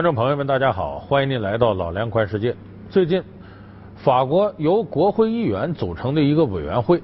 [0.00, 2.56] 观众朋友们，大家好，欢迎您来到老梁观世界。
[2.88, 3.22] 最近，
[3.96, 7.02] 法国由国会议员组成的一个委员会，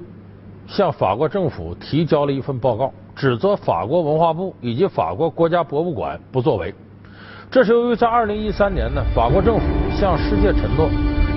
[0.66, 6.75] 向法国政府提交了一份报告，指责法国文化部以及法国国家博物馆不作为。
[7.50, 10.89] 这是由于在二零一三年呢，法国政府向世界承诺，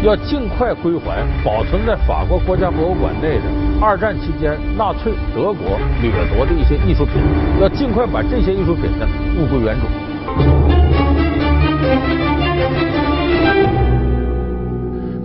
[0.02, 3.44] 要尽快归还保存在法国国家博物馆内的
[3.82, 7.16] 二战期间纳粹德国掠夺的一些艺术品，
[7.60, 9.06] 要尽快把这些艺术品呢
[9.38, 9.88] 物归原主。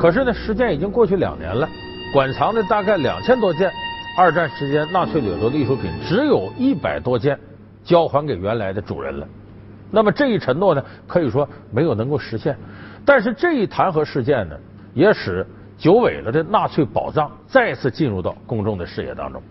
[0.04, 1.66] 可是呢，时间已经过去两年了，
[2.12, 3.72] 馆藏的大概两千多件
[4.18, 7.40] 二战时间纳粹掠夺的艺术品，只有一百多件
[7.82, 9.27] 交还给原来的主人了。
[9.90, 12.54] 那么这一承诺呢，可以说没有能够实现。
[13.02, 14.54] 但是这一弹劾事件呢，
[14.92, 15.46] 也使
[15.78, 19.42] 久违了的纳粹宝藏再次进入到公众的视野当中。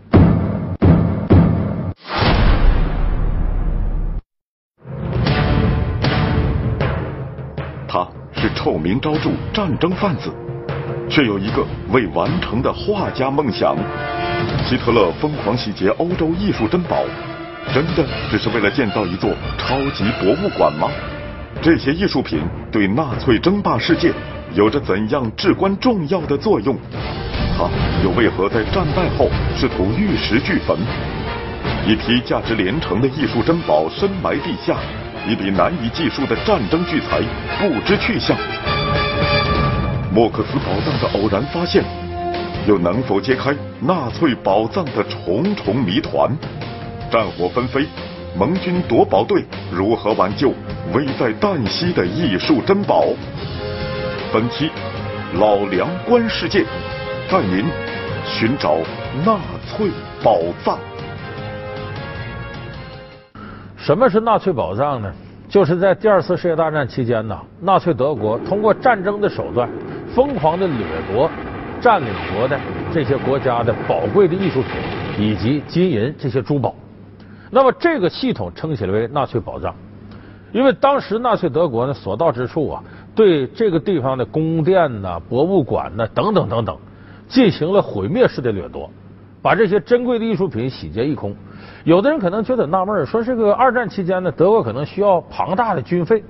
[8.54, 10.32] 臭名昭著战争贩子，
[11.10, 13.76] 却有一个未完成的画家梦想。
[14.66, 17.04] 希特勒疯狂洗劫欧洲艺术珍宝，
[17.74, 20.90] 真的只是为了建造一座超级博物馆吗？
[21.62, 22.40] 这些艺术品
[22.72, 24.12] 对纳粹争霸世界
[24.54, 26.76] 有着怎样至关重要的作用？
[27.58, 27.70] 他
[28.04, 30.78] 又为何在战败后试图玉石俱焚？
[31.88, 34.78] 一批价值连城的艺术珍宝深埋地下。
[35.26, 37.22] 一笔难以计数的战争巨财
[37.58, 38.38] 不知去向，
[40.14, 41.82] 莫克斯宝藏的偶然发现，
[42.68, 46.30] 又能否揭开纳粹宝藏的重重谜团？
[47.10, 47.88] 战火纷飞，
[48.38, 50.50] 盟军夺宝队如何挽救
[50.94, 53.06] 危在旦夕的艺术珍宝？
[54.34, 54.70] 本期
[55.36, 56.66] 老梁观世界，
[57.32, 57.64] 带您
[58.26, 58.76] 寻找
[59.26, 59.38] 纳
[59.70, 59.90] 粹
[60.22, 60.78] 宝藏。
[63.84, 65.14] 什么是纳粹宝藏呢？
[65.50, 69.70] 就是在第二次世界大战期间呢，纳粹德国通过战争的手段，
[70.16, 70.78] 疯狂的掠
[71.12, 71.30] 夺
[71.82, 72.58] 占领国的
[72.94, 74.72] 这些国家的宝贵的艺术品
[75.20, 76.74] 以及金银这些珠宝。
[77.52, 79.76] 那么这个系统称起来为纳粹宝藏，
[80.54, 82.84] 因为当时纳粹德国呢所到之处啊，
[83.14, 86.78] 对这个地方的宫殿呐、博物馆呐等等等等，
[87.28, 88.90] 进行了毁灭式的掠夺，
[89.42, 91.36] 把这些珍贵的艺术品洗劫一空。
[91.84, 96.24] 有的人可能觉得纳闷，说这个二战期间呢，德国可能需要庞大的军费，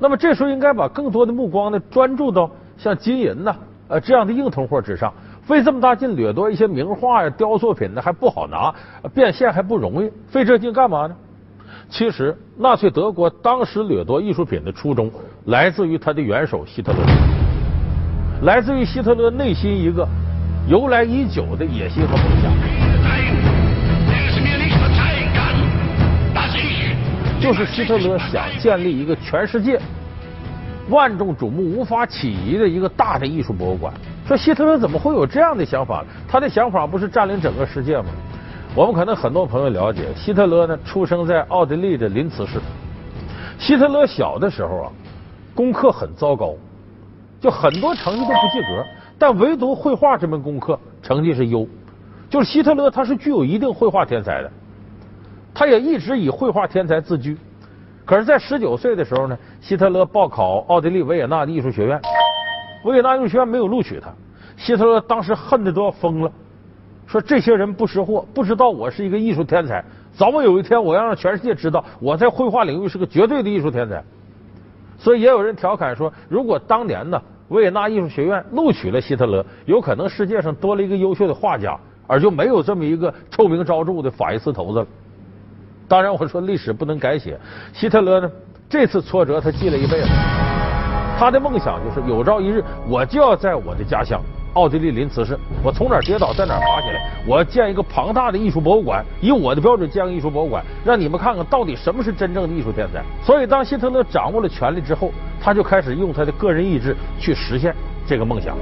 [0.00, 3.54] 那么这时候应该把更多的目光呢专注到像金银呐
[3.86, 5.12] 呃这样的硬通货之上，
[5.42, 8.74] 费这么大劲掠夺一些名画呀、雕塑品呢还不好拿，
[9.14, 11.14] 变现还不容易，费这劲干嘛呢？
[11.88, 15.08] 其实纳粹德国当时掠夺艺术品的初衷，
[15.44, 16.98] 来自于他的元首希特勒，
[18.42, 20.04] 来自于希特勒内心一个
[20.68, 22.50] 由来已久的野心和梦想。
[27.40, 29.78] 就是希特勒想建立一个全世界
[30.88, 33.92] 万众瞩目、无法企及的一个大的艺术博物馆。
[34.26, 36.04] 说希特勒怎么会有这样的想法？
[36.26, 38.06] 他的想法不是占领整个世界吗？
[38.74, 42.60] 我们可能很多朋友了解，希特勒呢出生在奥地利的林茨市。
[43.58, 44.92] 希特勒小的时候啊，
[45.54, 46.54] 功课很糟糕，
[47.40, 48.84] 就很多成绩都不及格，
[49.18, 51.66] 但唯独绘画这门功课成绩是优。
[52.30, 54.50] 就是希特勒他是具有一定绘画天才的。
[55.58, 57.34] 他也一直以绘画天才自居，
[58.04, 61.98] 可是，在十九岁的时候呢，希特勒报考奥地利维也纳的艺术学院，
[62.84, 64.12] 维也纳艺术学院没有录取他。
[64.58, 66.30] 希特勒当时恨得都要疯了，
[67.06, 74.04] 说这些人不识货，不知道我是一个艺术天才，早晚有一天我要让全世界知道我在绘画领域是个绝对的艺术天才。
[74.98, 77.18] 所以也有人调侃说，如果当年呢
[77.48, 84.86] 维也纳艺术学院录取了希特勒，有可能世界上多了一个优秀的画家，而就没有这么一个臭名昭著的法西斯头子了。
[85.88, 87.38] 当然，我说历史不能改写。
[87.72, 88.30] 希特勒呢，
[88.68, 90.08] 这次挫折他记了一辈子。
[91.18, 94.20] 他的梦想就是有朝一日，我就要在我的家乡
[94.54, 103.02] 奥地利林茨市，我从哪跌倒在哪爬起来，我要建一个庞大的艺术博物馆，以我的标准建个艺术博物馆，让你们看看到底什么是真正的艺术天才。
[103.24, 105.10] 所以，当希特勒掌握了权力之后，
[105.40, 107.74] 他就开始用他的个人意志去实现
[108.06, 108.56] 这个梦想。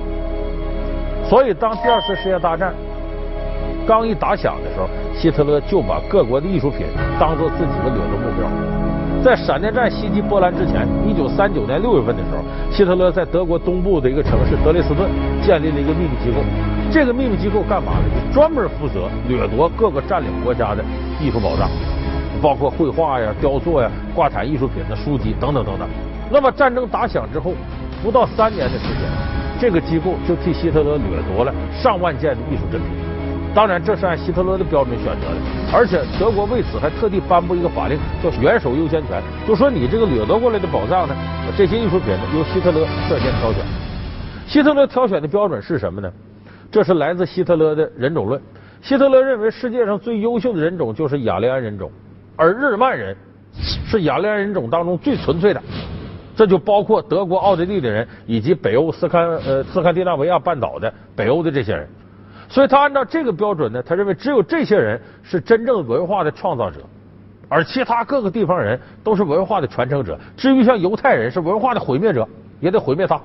[1.28, 2.74] 所以，当第二次世界大战。
[3.86, 6.86] 刚一打响的时候，希特勒就把各国的艺术品
[7.18, 8.48] 当做自己的掠夺目标。
[9.22, 15.08] 在闪电战袭击波兰之前，一九三九年六月份的时候，希特勒在德国东部的一个城市德累斯顿
[15.42, 16.44] 建立了一个秘密机构。
[16.92, 18.04] 这个秘密机构干嘛呢？
[18.12, 20.84] 就专门负责掠夺各个占领国家的
[21.20, 21.70] 艺术宝藏，
[22.42, 25.88] 包括绘画呀、雕塑呀、挂毯艺术品的书籍等等等等。
[26.30, 27.54] 那么战争打响之后，
[28.02, 29.08] 不到三年的时间，
[29.58, 31.04] 这个机构就替希特勒掠
[31.34, 33.03] 夺了上万件的艺术珍品。
[33.54, 35.36] 当然，这是按希特勒的标准选择的，
[35.72, 41.14] 而且德国为此还特地颁布一个法令，叫元首优先权，就说你这个掠夺过来的宝藏呢，
[41.56, 43.64] 这些艺术品呢，由希特勒率先挑选。
[44.48, 46.12] 希特勒挑选的标准是什么呢？
[46.68, 48.42] 这是来自希特勒的人种论。
[48.82, 51.88] 希特勒认为世界上最优秀的人种就是雅利安人种，
[52.34, 53.16] 而日耳曼人
[53.86, 55.62] 是雅利安人种当中最纯粹的。
[56.34, 61.88] 这就包括德国、奥地利的人，以及北欧斯堪呃斯堪的纳维亚半岛的北欧的这些人。
[62.48, 66.80] 所以他按照这个标准呢，他认为只有这些人是真正文化的创造者，
[67.48, 70.18] 而其他各个地方人都是文化的传承者。
[70.36, 72.28] 至于像犹太人是文化的毁灭者，
[72.60, 73.20] 也得毁灭他。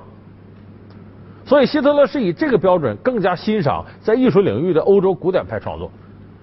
[1.44, 5.90] 所以希特勒是以这个标准更加欣赏在艺术领域的欧洲古典派创作。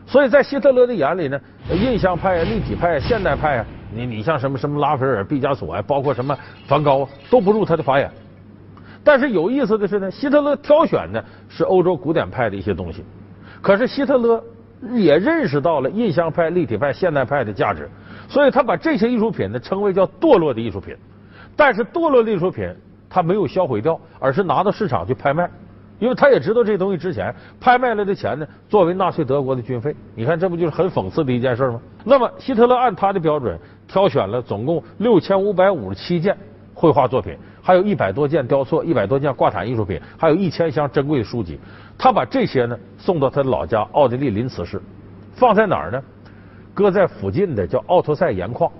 [0.05, 1.39] 所以在希特勒的眼里呢，
[1.71, 6.37] 印象派、立体派、现代派啊，你你像什么什么拉斐尔、毕加索啊，包括什么
[6.67, 8.09] 梵高啊都不入他的法眼。
[9.07, 13.05] 但是有意思的是呢，希特勒挑选的是欧洲古典派的一些东西，
[13.61, 14.43] 可是希特勒
[14.93, 17.89] 也认识到了印象派、立体派、现代派的价值，
[18.27, 20.93] 所以他把这些艺术品呢称为叫堕落的艺术品。
[21.55, 22.69] 但是堕落的艺术品。
[23.09, 25.49] 他没有销毁掉，而是拿到市场去拍卖，
[25.97, 29.95] 因为他也知道这东西值钱，拍卖来的钱呢，作为纳粹德国的军费。
[30.13, 31.79] 你看，这不就是很讽刺的一件事吗？
[32.03, 33.57] 那么，希特勒按他的标准
[33.87, 36.37] 挑选了总共六千五百五十七件
[36.73, 37.37] 绘画作品，
[37.67, 41.59] 还有一百多件雕塑，一百多件挂毯艺术品，还有一千箱珍贵的书籍。
[41.97, 44.81] 他把这些呢送到他的老家奥地利林茨市，
[45.33, 46.01] 放在哪儿呢？
[46.73, 48.71] 搁在附近的叫奥托塞盐矿。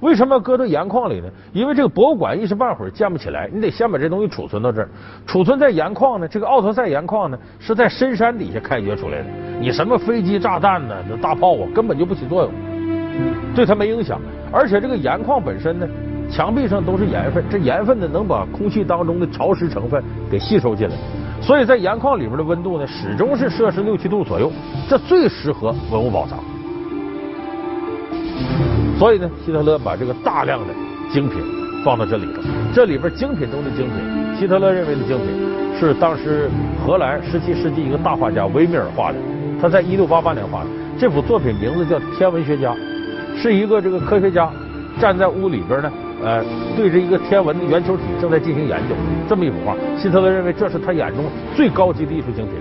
[0.00, 1.28] 为什么要搁到盐矿里呢？
[1.52, 4.88] 因为这个博物馆一时半会儿建不起来，你得先把这东西储存到这儿。
[5.26, 9.26] 储存在盐矿呢，这个奥托塞盐矿呢是在深山底下开掘出来的。
[9.60, 12.52] 你什么飞机炸弹呢、那大炮啊，根本就不起作用，
[13.54, 14.18] 对它没影响。
[14.50, 15.86] 而且这个盐矿本身呢，
[16.30, 20.94] 墙壁上都是盐分，这盐分呢能把空气当中的潮湿成分给吸收进来，
[21.40, 24.50] 所以在盐矿里面的温度呢始终是摄氏六七度左右，
[24.88, 26.38] 这最适合文物保藏。
[28.98, 30.74] 所以呢，希特勒把这个大量的
[31.12, 31.38] 精品
[31.84, 32.42] 放到这里头。
[32.74, 36.50] 这里边精品中的精品，希特勒认为的精品是当时
[36.84, 39.18] 荷兰十七世纪一个大画家维米尔画的。
[39.60, 40.66] 他在一六八八年画的
[40.98, 42.72] 这幅作品名字叫《天文学家》，
[43.40, 44.50] 是一个这个科学家
[44.98, 45.90] 站在屋里边呢，
[46.22, 46.42] 呃，
[46.76, 48.94] 对着一个天文的圆球体正在进行研究。
[49.28, 51.24] 这么一幅画，希特勒认为这是他眼中
[51.54, 52.54] 最高级的艺术精品。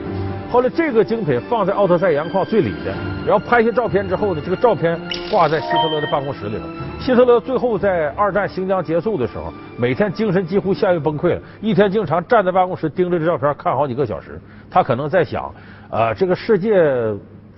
[0.52, 4.98] 后来这个精品放在奥特塞盐矿最里边，然后拍下照片之后呢，这个照片
[5.30, 6.63] 挂在希特勒的办公室里头。
[7.00, 14.40] 希特勒最后在二战行将结束的时候，每天精神几乎陷于崩溃了，一天经常站在办公室盯着这照片看好几个小时。
[14.69, 15.54] 他可能在想，
[15.90, 16.74] 呃，这个世界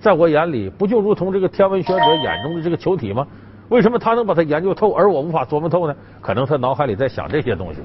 [0.00, 3.26] 在我眼里不就如同这个天文学者眼中的这个球体吗？
[3.68, 5.94] 为什么他能把它研究透，而我无法琢磨透呢？
[6.20, 7.80] 可能他脑海里在想这些东西。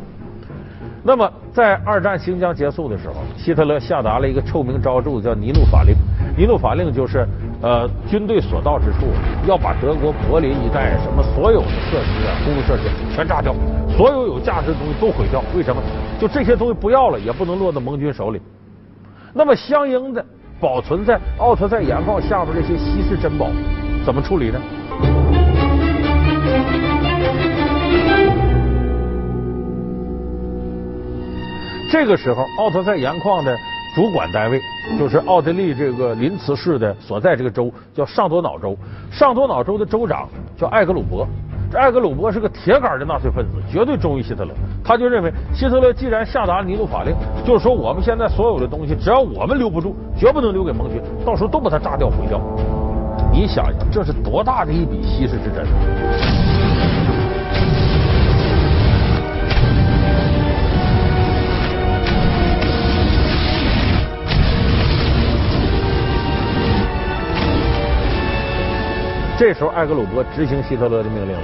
[1.06, 5.94] 那么，在二战行将结束的时候，希特勒下达了一个臭名昭著的叫“尼禄法令”。
[6.38, 7.28] 尼禄法令就是，
[7.62, 9.08] 呃，军队所到之处，
[9.46, 12.84] 要把德国柏林一带什么所有的设施啊、公共设施
[13.14, 13.54] 全炸掉，
[13.98, 15.44] 所有有价值的东西都毁掉。
[15.54, 15.82] 为什么？
[16.18, 18.42] 就这些东西不要了，也不能落到盟军手里。
[19.34, 20.26] 那么，相应的，
[20.62, 23.48] 保存在奥特塞盐矿下边这些稀世珍宝，
[24.06, 24.62] 怎么处理呢？
[31.92, 33.56] 这个时候，奥特塞盐矿的
[33.96, 34.60] 主管单位
[34.98, 38.76] 就是奥地利这个林茨市的所在这个州，叫上多瑙州。
[39.12, 41.26] 上多瑙州的州长叫艾格鲁伯。
[41.72, 44.54] 这艾格鲁伯是个铁杆的纳粹分子，绝对忠于希特勒。
[44.84, 52.42] 他就认为，希特勒既然下达尼禄法令，就是说我们现在所有的东西，只要我们留不住，绝不能留给盟军，到时候都把它炸掉毁掉。
[53.34, 55.66] 你想想，这是多大的一笔稀世之珍！
[69.36, 71.44] 这时候，艾格鲁伯执行希特勒的命令了。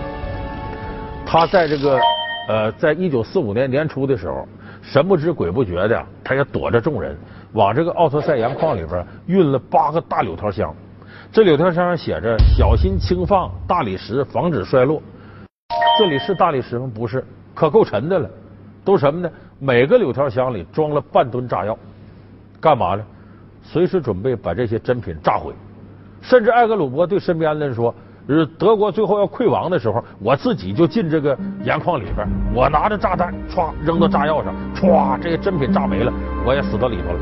[1.26, 2.00] 他在这个
[2.48, 4.48] 呃，在一九四五年年初的时候，
[4.84, 7.18] 神不知鬼不觉的，他也躲着众人，
[7.54, 10.72] 往这个奥特塞盐矿里边运了八个大柳条箱。
[11.32, 15.00] 这柳条箱上写着“小心轻放大理石，防止衰落”。
[16.00, 16.90] 这里是大理石吗？
[16.92, 18.28] 不是，可够沉的了。
[18.84, 19.30] 都什么呢？
[19.60, 21.78] 每个柳条箱里装了半吨炸药，
[22.60, 23.04] 干嘛呢？
[23.62, 25.54] 随时准备把这些珍品炸毁。
[26.20, 27.94] 甚至艾格鲁伯对身边的人说
[28.28, 36.12] ：“是德国最后要溃亡的时候，我自己就进这个盐矿里边，我拿着炸弹歘扔到炸药上，歘这些珍品炸没了，
[36.44, 37.20] 我也死到里头了。”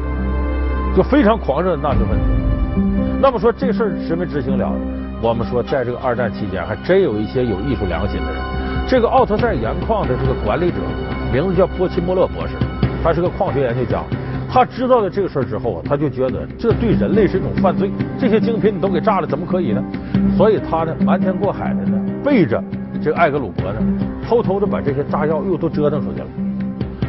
[0.96, 2.47] 就非常狂热的纳粹分子。
[3.20, 4.72] 那么说这事儿执没执行了？
[5.22, 8.42] 我们说，在这个二战期间，还真有一些有艺术良心的人。
[8.88, 10.78] 这个奥特塞盐矿的这个管理者
[11.34, 12.54] 名字叫波奇莫勒博士，
[13.04, 14.04] 他是个矿学研究家。
[14.48, 19.84] 他知道了这个事儿之后啊，他就觉得这对人类是一种犯罪，这些精品你都给炸了，怎么可以呢？
[20.38, 22.64] 所以他呢，瞒天过海的呢，背着
[23.04, 23.80] 这个艾格鲁伯呢，
[24.26, 26.28] 偷偷的把这些炸药又都折腾出去了。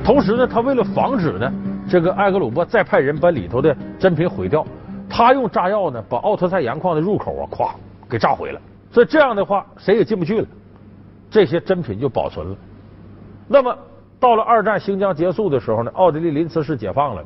[0.02, 1.52] 同时呢，他为了防止呢，
[1.86, 4.66] 这个艾格鲁伯再派人把里头的珍品毁掉，
[5.08, 7.70] 他用炸药呢把奥特赛盐矿的入口啊，咵
[8.08, 8.60] 给炸毁了。
[8.90, 10.46] 所以这样的话，谁也进不去了，
[11.30, 12.56] 这些珍品就保存了。
[13.46, 13.76] 那么
[14.18, 17.24] 到了二战新疆结束的时候呢，奥地利林茨市解放了。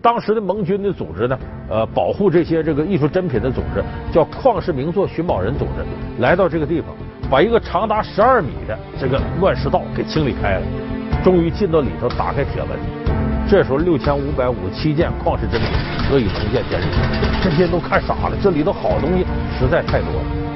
[0.00, 3.82] 当时的盟军的组织呢，呃，保护这些这个艺术珍品的组织
[4.12, 6.94] 叫旷世名作寻宝人组织，来到这个地方，
[7.28, 10.66] 把一个长达十二米的这个乱石道给清理开了，
[11.24, 13.27] 终于进到里头，打开铁门。
[13.50, 15.70] 这时候六千五百五十七件旷世珍品
[16.10, 16.84] 得以重现天日，
[17.42, 19.24] 这些都看傻了，这里头好东西
[19.58, 20.47] 实在太多了。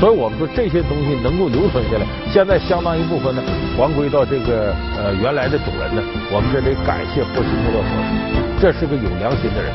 [0.00, 3.42] 所以我们说这些东西能够留存下来，现在相当一部分呢
[3.76, 6.02] 还归到这个呃原来的主人呢。
[6.32, 9.70] 我们这得感谢波西穆勒博士，这是个有良心的人。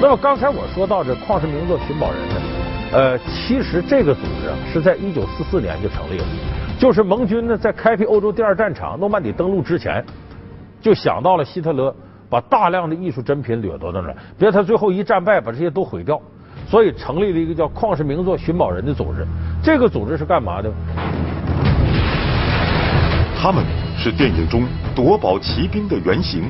[0.00, 2.34] 那么刚才我说到这旷世名作寻宝人呢，
[2.92, 6.24] 呃，其实这个组织啊是在一九四四年就成立了，
[6.78, 10.04] 就是盟军呢在开辟欧洲第二战场诺曼底登陆之前，
[10.80, 11.92] 就想到了希特勒
[12.28, 16.22] 把大量的艺术珍品掠夺到那儿，别他最后一战败把这些都毁掉。
[16.70, 19.26] 所以成立了一个叫“旷世名作寻宝人”的组织。
[19.60, 20.70] 这个组织是干嘛的？
[23.36, 23.64] 他们
[23.98, 24.62] 是电影中
[24.94, 26.48] 夺宝奇兵的原型，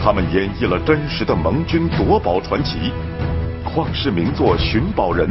[0.00, 2.92] 他们演绎了真实的盟军夺宝传奇。
[3.64, 5.28] 旷世名作寻宝人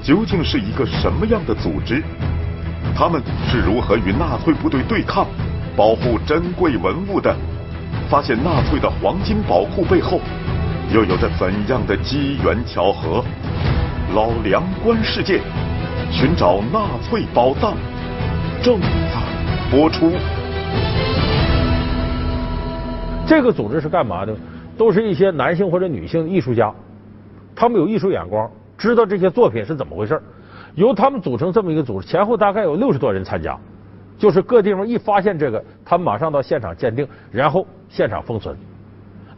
[0.00, 2.00] 究竟是一个什么样的组织？
[2.94, 5.26] 他们是如何与纳粹部队对抗、
[5.74, 7.34] 保护珍贵文物的？
[8.08, 10.20] 发现纳粹的黄金宝库背后。
[10.94, 13.24] 又有着怎样的机缘巧合？
[14.14, 15.40] 老梁观世界，
[16.12, 17.74] 寻找纳粹宝藏，
[18.62, 19.20] 正在
[19.68, 20.12] 播出。
[23.26, 24.32] 这个组织是干嘛的？
[24.78, 26.72] 都是一些男性或者女性艺术家，
[27.54, 30.22] 他们有艺术眼光，知道这些作品是怎么回事
[30.76, 33.58] 由他们组成这么一个组织，前后大概有六十多人参加，
[34.16, 38.56] 就是各地方一发现这个，他们马上到现场鉴定，然后现场封存。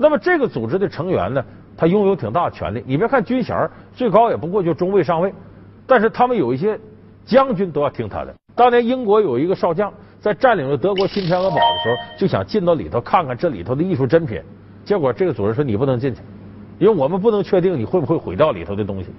[0.00, 1.44] 那么这个组织的成员呢，
[1.76, 2.82] 他拥有挺大的权力。
[2.86, 5.34] 你别看军衔最高也不过就中尉、上尉，
[5.88, 6.78] 但是他们有一些
[7.26, 8.32] 将军都要听他的。
[8.54, 14.40] 当年英国有一个少将在占领了德国新天鹅堡的时候，就想进到里头看看这里头的艺术珍品，
[14.84, 16.20] 结果这个组织说你不能进去，
[16.78, 19.10] 因为我们不能确定你会不会毁掉里头的东西。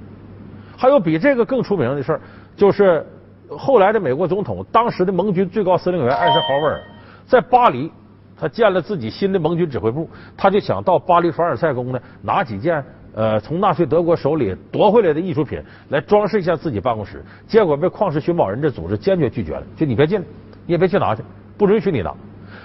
[0.77, 2.21] 还有比这个更出名的事儿，
[2.55, 3.05] 就是
[3.49, 6.79] 后来的美国总统，当时的盟军最高司令员艾森豪威尔
[7.25, 7.91] 在巴黎。
[8.39, 20.25] 他建了自己新的盟军指挥部，他就想到巴黎凡尔赛宫呢，拿几件呃从纳粹德国手里夺回来的艺术品来装饰一下自己办公室，结果被旷世寻宝人这组织坚决拒绝了，就你别进来，
[20.65, 21.21] 你也别去拿去，
[21.57, 22.13] 不允许你拿。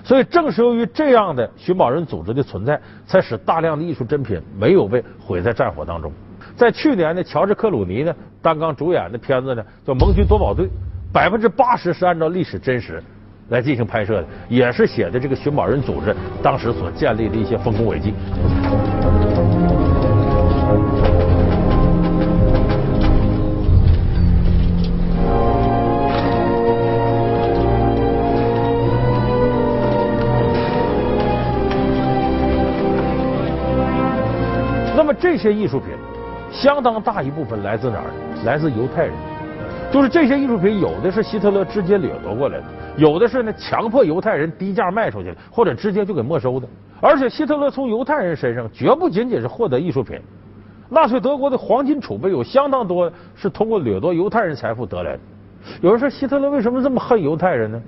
[0.05, 6.13] 所以正是由于这样的寻宝人组织的存在，才使大量的艺术珍品没有被毁在战火当中。
[6.55, 10.67] 在去年呢，乔治克鲁尼呢担纲主演的片子呢叫《盟军夺宝队》，
[11.13, 13.03] 百分之八十是按照历史真实。
[13.51, 18.15] 来进行拍摄的，也是写的这个寻宝人组织当时所建立的一些丰功伟绩。
[34.97, 35.91] 那么这些艺术品，
[36.51, 38.07] 相当大一部分来自哪儿？
[38.47, 39.13] 来自犹太人。
[39.93, 42.65] 就是这些艺术品，有的是希特勒直接掠夺过来的。
[42.97, 46.69] 有的是呢，强迫犹太人低价卖出去了或者直接就给没收的。
[47.01, 50.19] 而且希特勒从犹太人身上绝不仅仅是获得艺术品，
[50.89, 55.21] 纳粹德国的黄金储备有相当多是通过掠夺犹太人财富得来的。
[55.81, 57.83] 有人说希特勒为什么这么恨犹太人呢？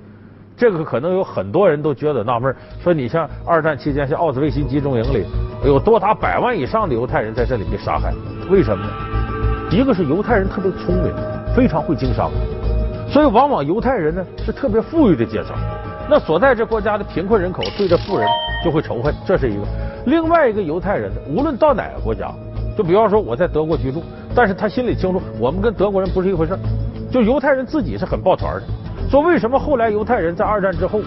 [0.57, 5.25] 这个可能有很多人都觉得纳闷，说你像二战期间像奥斯维辛集中营里
[5.65, 8.13] 有多达百万以上的犹太人在这里被杀害，
[8.51, 8.91] 为什么呢？
[9.71, 11.15] 一个是犹太人特别聪明，
[11.55, 12.31] 非常会经商。
[13.09, 15.57] 所以，往往犹太人呢是特别富裕的阶层，
[16.11, 18.29] 那所在这国家的贫困人口对这富人
[18.65, 19.63] 就会仇恨，这是一个。
[20.07, 22.31] 另外一个犹太人呢，无论到哪个国家，
[22.77, 24.03] 就比方说我在德国居住，
[24.35, 26.59] 但是他心里清楚，我们跟德国人不是一回事儿
[27.11, 28.63] 就犹太人自己是很抱团的。
[29.09, 31.01] 说为什么后来犹太人在二战之后，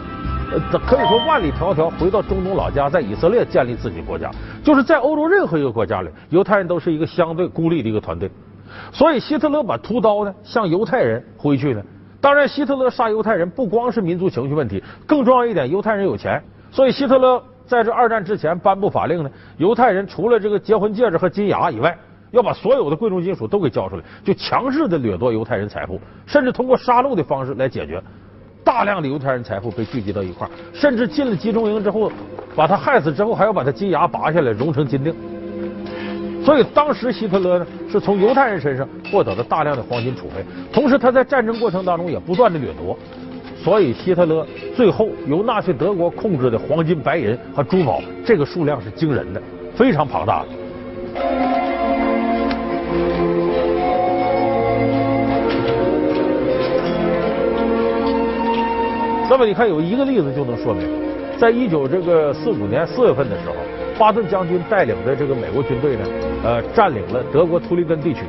[0.51, 4.31] 呃，可以说万里迢迢回到中东老家，在以色列建立自己国家，
[4.63, 8.31] 就是在欧洲任何一个国家里，犹太人都是一个相对孤立的一个团队。
[8.91, 11.81] 所以希特勒把屠刀呢向犹太人挥去呢。
[12.21, 16.43] 当然，希特勒杀犹太人不光是民族情绪问题，更重要一点，犹太人有钱。
[16.69, 21.97] 所以希特勒在这二战之前颁布法令呢，犹太人除了这个结婚戒指和金牙以外，
[22.31, 28.03] 要把所有的贵重金属都给交出来，就强制的掠夺犹太人财富，甚至通过杀戮的方式来解决。
[28.65, 32.11] 大量的犹太人财富被聚集到一块儿，甚至进了集中营之后，
[32.53, 35.15] 把他害死之后，还要把他金牙拔下来熔成金锭。
[36.43, 42.97] 所以当时希特勒呢是从犹太人身上获得了大量的黄金储备，同时他在战争过程当中也不断的掠夺，
[43.61, 49.41] 所以希特勒最后由纳粹德国控制的黄金、白银和珠宝这个数量是惊人的，
[49.75, 50.47] 非常庞大的。
[59.29, 60.87] 那么你看有一个例子就能说明，
[61.37, 63.55] 在一九这个四五年四月份的时候。
[63.99, 66.05] 巴顿将军带领的这个美国军队呢，
[66.41, 68.21] 呃，占领了德国图林根地区。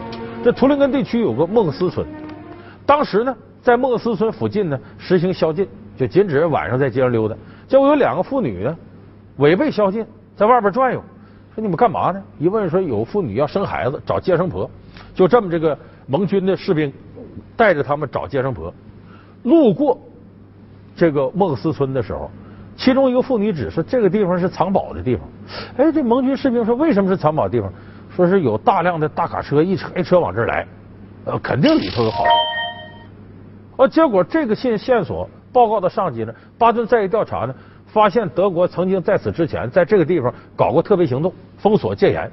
[0.42, 2.04] 这图林根地区有个孟斯村，
[2.84, 7.36] 当时呢，在孟斯村附近呢实行宵禁，就禁止晚上在街上溜达。
[7.68, 8.76] 结果有两个妇女呢，
[9.36, 11.00] 违背宵禁，在外边转悠。
[11.54, 12.20] 说你们干嘛呢？
[12.38, 14.68] 一问说有妇女要生孩子，找接生婆。
[15.14, 16.92] 就这么，这个盟军的士兵
[17.56, 18.72] 带着他们找接生婆，
[19.44, 19.96] 路过
[20.96, 22.28] 这个孟斯村的时候。
[22.76, 25.28] 其中一个妇女指说，这个地方是藏宝的地方。
[25.76, 27.70] 哎，这盟军士兵说，为什么是藏宝地方？
[28.26, 30.66] 说是有大量的大卡车一车一车往这儿来，
[31.24, 32.32] 呃，肯定里头有好人。
[33.76, 37.54] 而，结果这个线线索报告到上级呢，巴顿再一调查呢，
[37.86, 42.30] 发现德国曾经在此之前在这个地方搞过特别行动，封锁戒严。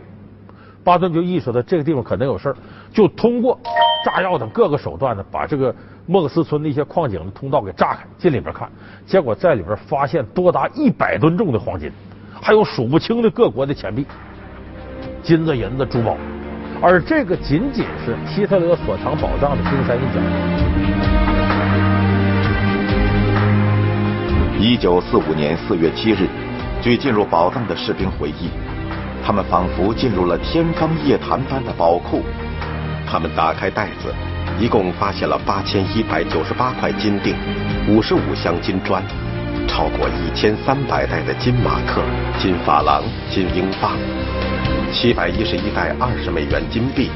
[0.83, 2.55] 巴顿就意识到这个地方可能有事儿，
[2.93, 3.59] 就通过
[4.05, 5.73] 炸药等各个手段呢，把这个。
[6.09, 8.71] 莫斯村的一些矿井的通道给炸开，进里边看，
[9.05, 11.91] 结果在里边发现多达一百吨重的黄金，
[12.41, 14.07] 还有数不清的各国的钱币、
[15.23, 16.17] 金子、银子、珠宝，
[16.81, 20.19] 而这个仅仅是希特勒所藏宝藏的冰山一角。
[24.59, 26.27] 一九四五年四月七日，
[26.81, 28.49] 据进入宝藏的士兵回忆，
[29.23, 32.23] 他们仿佛进入了天方夜谭般的宝库，
[33.05, 34.13] 他们打开袋子。
[34.59, 37.35] 一共发现了八千一百九十八块金锭，
[37.87, 39.03] 五十五箱金砖，
[39.67, 42.01] 超过一千三百袋的金马克、
[42.39, 43.91] 金法郎、金英镑，
[44.93, 47.09] 七百一十一袋二十美元金币，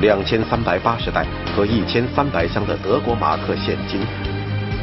[0.00, 4.00] 两千三百八十袋和一千三百箱的德国马克现金，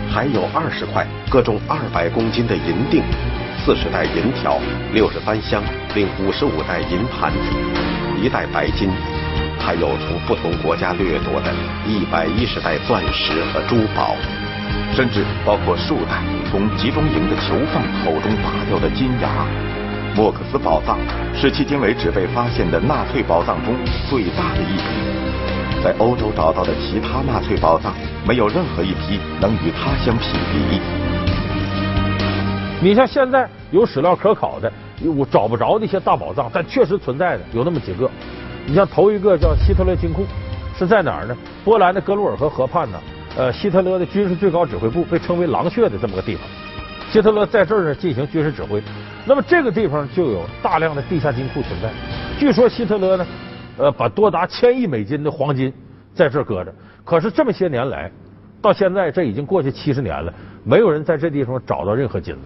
[0.09, 3.03] 还有二十块各重二百公斤的银锭，
[3.63, 4.59] 四十袋银条，
[4.93, 5.61] 六十三箱
[5.93, 8.89] 并五十五袋银盘子，一袋白金。
[9.59, 11.53] 还有从不同国家掠夺的
[11.87, 14.15] 一百一十袋钻石和珠宝，
[14.93, 19.45] 甚至包括数袋从集中营的囚犯口中拔掉的金牙。
[20.15, 20.99] 莫克斯宝藏
[21.33, 23.73] 是迄今为止被发现的纳粹宝藏中
[24.07, 27.91] 最大的一批，在欧洲找到的其他纳粹宝藏，
[28.23, 30.79] 没有任何一批能与它相匹敌。
[32.79, 34.71] 你像现在有史料可考的，
[35.17, 38.07] 我找不着那些大宝藏，但确实存在的有那么几个。
[38.67, 40.27] 你像头一个叫希特勒金库，
[40.77, 41.35] 是在哪儿呢？
[41.65, 42.99] 波兰的格鲁尔河河畔呢？
[43.35, 46.43] 呃，希特勒的军事最高指挥部被称为“狼穴”的这么个地方，
[47.13, 48.81] 希特勒在这儿呢进行军事指挥。
[49.23, 51.87] 那么这个地方就有大量的地下金库存在。
[52.39, 53.27] 据说希特勒呢，
[53.77, 55.71] 呃，把多达千亿美金的黄金
[56.15, 56.73] 在这儿搁着。
[57.05, 58.11] 可是这么些年来，
[58.59, 62.41] 到现在这已经过去七十年了，没有人在这地方找到任何金子。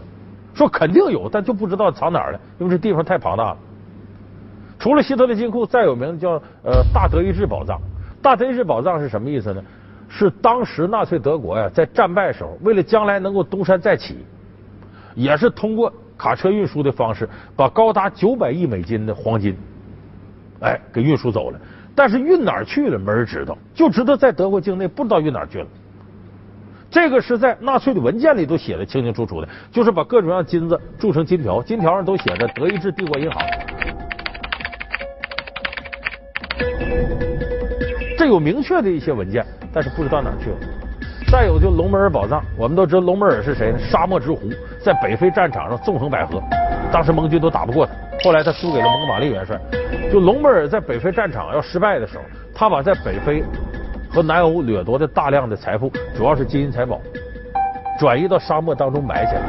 [0.54, 3.58] 说肯定有，但就不知道藏哪儿了，因为这地方太庞大了。
[4.78, 6.32] 除了希特勒金库，再有名的叫
[6.66, 7.80] 呃大德意志宝藏。
[8.22, 9.64] 大德意志宝藏是什么意思呢？
[10.10, 14.26] 是当时纳粹德国呀，在战败时候，为了将来能够东山再起，
[15.18, 19.58] 也是通过卡车运输的方式，把高达九百亿美金的黄金，
[20.62, 21.60] 哎，给运输走了。
[21.96, 25.68] 但是运哪儿去了，没人知道，就知道在德国境内，不知道运哪儿去了。
[26.92, 33.42] 这个是在纳粹的文件里都写的清清楚楚的，就是把各种各样金子铸成金条，金条上都写着德意志帝国银行。
[38.16, 40.77] 这有明确的一些文件，但是不知道哪儿去了。
[41.30, 43.78] 再有就隆美尔宝藏，我们都知道隆美尔是谁呢？
[43.78, 44.50] 沙漠之狐，
[44.82, 46.42] 在北非战场上纵横捭阖，
[46.90, 47.92] 当时盟军都打不过他，
[48.24, 49.60] 后来他输给了蒙哥马利元帅。
[50.10, 52.24] 就隆美尔在北非战场要失败的时候，
[52.56, 53.44] 他把在北非
[54.10, 57.02] 和南欧掠夺的大量的财富，主要是金银财宝，
[58.00, 59.42] 转移到沙漠当中埋起来。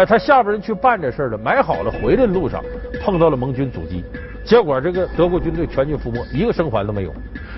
[0.00, 2.64] 哎，他下边人去办这事了，埋好了，回来的路上
[3.04, 4.02] 碰到了盟军阻击。
[4.46, 7.12] 结果这个德国军队全军覆没，一个生还都没有。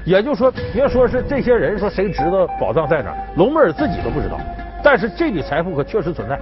[0.06, 4.38] 也就是说，别说是这些人说谁知道宝藏在哪儿，隆美尔自己都不知道。
[4.80, 6.38] 但是这笔财富可确实存在。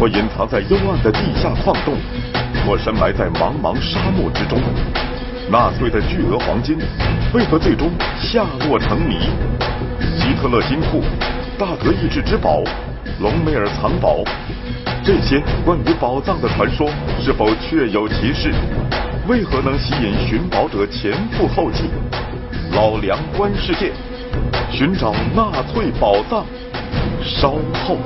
[0.00, 1.98] 或隐藏在幽暗的地下矿洞，
[2.66, 4.58] 或深埋在茫茫沙漠之中。
[5.50, 6.78] 纳粹的巨额黄金
[7.34, 9.18] 为何最终下落成谜？
[10.16, 11.02] 希特勒金库、
[11.58, 12.62] 大德意志之宝、
[13.20, 14.24] 隆美尔藏宝。
[15.04, 16.88] 这些关于宝藏的传说
[17.20, 18.50] 是否确有其事？
[19.28, 21.84] 为何能吸引寻宝者前赴后继？
[22.72, 23.92] 老梁观世界，
[24.70, 26.46] 寻找纳粹宝藏，
[27.20, 27.50] 稍
[27.84, 27.96] 后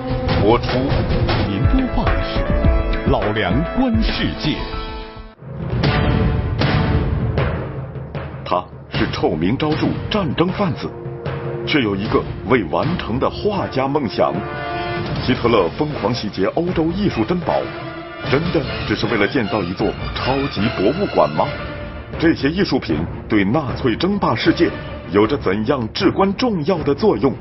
[0.40, 0.78] 播出。
[1.46, 4.56] 您播报的是老梁观世界。
[8.42, 10.90] 他是臭名昭著战争贩子，
[11.66, 14.32] 却有一个未完成的画家梦想。
[15.22, 17.54] 希特勒疯狂洗劫欧洲艺术珍宝，
[18.30, 21.46] 真的只是为了建造一座超级博物馆吗？
[22.18, 22.96] 这些艺术品
[23.28, 24.70] 对纳粹争霸世界
[25.12, 27.32] 有着怎样至关重要的作用？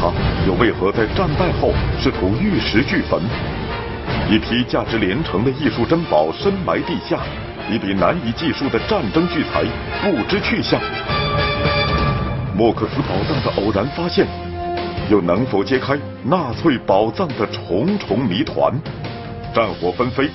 [0.00, 0.10] 他
[0.46, 3.20] 又为何在战败后试图玉石俱焚？
[4.28, 7.20] 一批价值连城的艺术珍宝深埋地下，
[7.70, 9.64] 一笔难以计数的战争巨财
[10.02, 10.80] 不知去向。
[12.56, 14.26] 莫克斯宝藏的偶然发现。
[15.08, 18.72] 又能否揭开纳粹宝藏的重重谜团？
[19.52, 20.30] 战火纷飞，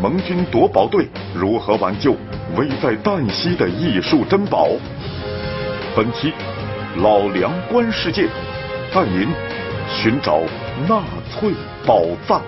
[0.00, 2.12] 盟军夺宝队如何挽救
[2.56, 4.68] 危在旦夕的艺术珍宝？
[5.94, 6.32] 本期
[7.02, 8.26] 老梁观世界，
[8.94, 9.28] 带您
[9.86, 10.40] 寻找
[10.88, 11.52] 纳粹
[11.86, 12.40] 宝藏。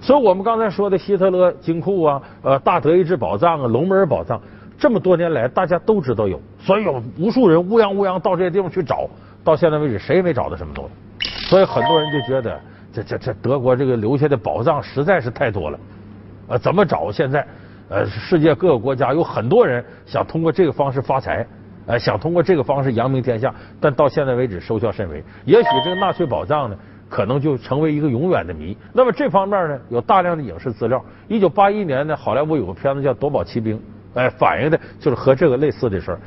[0.00, 4.40] 所以，我们刚才说的希特勒金库啊，呃，大德意志宝藏啊，龙门宝藏。
[4.78, 9.06] 这么多年来，大家都知道有，所以有无数人乌泱乌泱到这些地方去找，
[9.44, 11.28] 到现在为止谁也没找到什么东西。
[11.46, 12.58] 所以很多人就觉得，
[12.92, 15.78] 这这这德国这个留下的宝藏实在是太多了，
[16.48, 17.10] 呃，怎么找？
[17.10, 17.46] 现在
[17.88, 21.46] 呃，世界各个国家有很多人想通过这个方式发财，
[21.86, 25.22] 呃，想通过这个方式扬名天下，但到现在为止收效甚微。
[25.44, 26.76] 也许这个纳粹宝藏呢，
[27.08, 28.76] 可能就成为一个永远的谜。
[28.92, 31.02] 那么这方面呢，有大量的影视资料。
[31.28, 33.76] 一九八一年呢，好莱坞有个片子叫《夺宝奇兵》。
[34.14, 36.20] 哎，反映的就是和这个类似的事儿。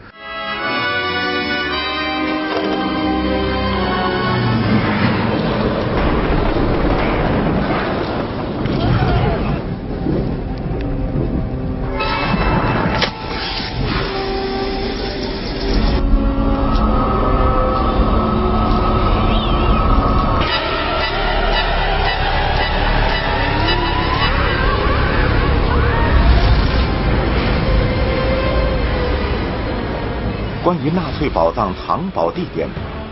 [30.65, 32.67] 关于纳粹宝藏藏宝地点，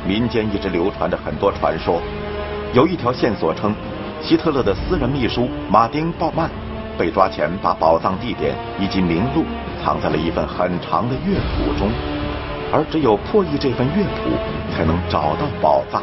[0.07, 2.01] 民间一直流传着很多传说。
[2.73, 3.75] 有一条线索称，
[4.19, 6.49] 希特勒的私人秘书马丁·鲍曼
[6.97, 9.45] 被抓前把宝藏地点以及名录
[9.85, 11.91] 藏在了一份很长的乐谱中，
[12.73, 14.31] 而只有破译这份乐谱，
[14.75, 16.01] 才能找到宝藏。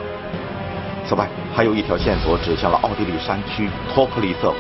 [1.04, 4.56] 此外，还有一条线索指向了奥地利山区托普里瑟湖。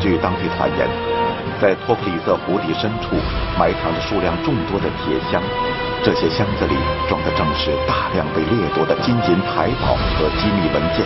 [0.00, 0.88] 据当地传言，
[1.60, 3.14] 在托普里瑟湖底深处
[3.56, 5.40] 埋藏着数量众多的铁箱。
[6.04, 6.74] 这些箱子里
[7.08, 11.00] 装的正是大量被掠夺的金银财宝和机密文件，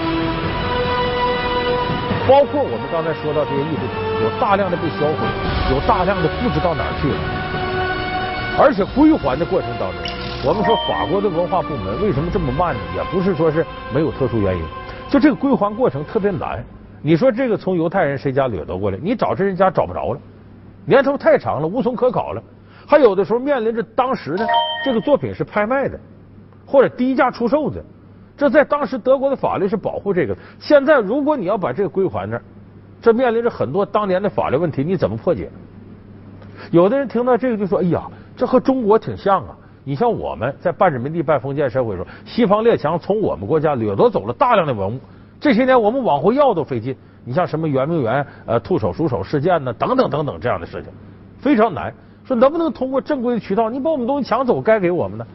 [2.27, 5.23] 包括我们刚才说到这些艺术品，有大量的被销毁，
[5.71, 7.21] 有大量的不知道哪儿去了。
[8.59, 10.03] 而且归还的过程当中，
[10.45, 12.81] 我们说法国的文化部门为什么这么慢呢？
[12.97, 14.65] 也不是说是没有特殊原因，
[15.09, 16.59] 就这个归还过程特别难。
[17.01, 20.19] 你说这个从犹太人谁家掠夺过来，你找这人家找不着了，
[20.85, 22.43] 年头太长了，无从可考了。
[22.90, 24.46] 还有的时候面临着当时呢，
[24.83, 26.01] 这个作品是拍卖的，
[26.64, 27.85] 或者低价出售的，
[28.35, 30.35] 这在当时德国的法律是保护这个。
[30.59, 32.42] 现在如果你要把这个归还那儿，
[33.03, 35.51] 这面临着很多当年的法律问题，你怎么破解？
[36.70, 39.55] 有的人听到这个就说：“哎呀，这和中国挺像啊！
[39.85, 44.98] 你像我们在半殖民地半封建社会时候，西方列强从我们国家掠夺走了大量的文物，
[45.38, 46.96] 这些年我们往回要都费劲。
[47.22, 50.90] 你像什么圆明园呃兔手鼠手事件呢，等等等等这样的事情，
[51.38, 51.92] 非常难。”
[52.29, 55.27] 说能不能通过正规的渠道，你把我们东西抢走，该给我们的？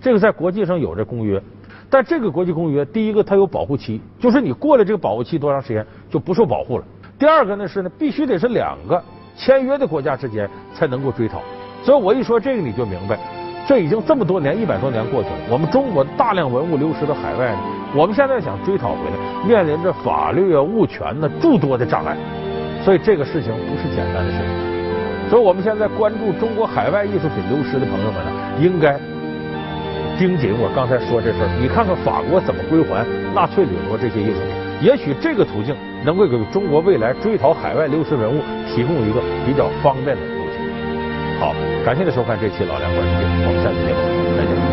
[0.00, 1.42] 这个在国际上有着公约，
[1.90, 6.84] 但这个国际公约，第一个它有保护期，就是你过了这个保护期多长时间就不受保护了。
[7.18, 9.02] 第二个呢是呢，必须得是两个
[9.36, 11.42] 签约的国家之间才能够追讨。
[11.82, 13.18] 所以我一说这个你就明白，
[13.66, 17.52] 这已经这么多年一百多年过去了，我们中国大量文物流失到海外，
[17.96, 22.16] 我们现在想追讨回来，面临着法律啊、物权呢诸多的障碍，
[22.84, 24.81] 所以这个事情不是简单的事情。
[25.32, 29.00] 所以，我们现在关注中国海外艺术品流失的朋友们呢，应该
[30.18, 31.48] 盯紧我刚才说这事儿。
[31.58, 34.52] 你看看法国怎么归还纳粹掠夺这些艺术品？
[34.82, 40.60] 也许这个途径能够给中国未来追讨海外流失文物提供一个比较方便的路径。
[41.40, 44.71] 好，感谢您收看这期《老梁观世界》，我们下期节目再见。